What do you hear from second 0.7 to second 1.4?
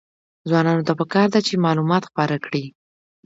ته پکار ده